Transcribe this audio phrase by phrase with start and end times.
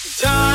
[0.00, 0.49] Time.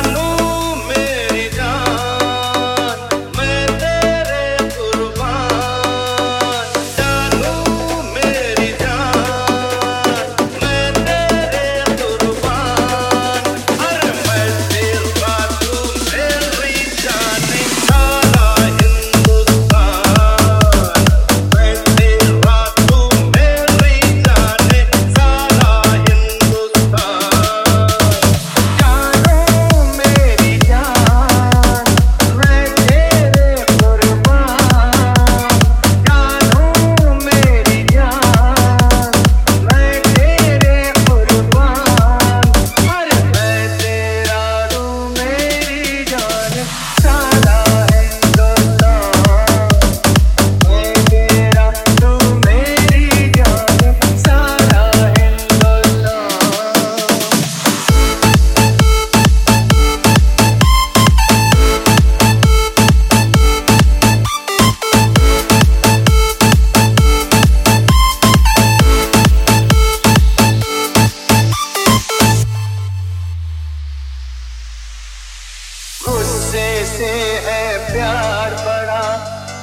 [77.96, 79.02] प्यार बड़ा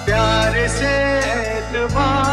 [0.06, 0.94] प्यार से
[1.58, 2.33] एतबार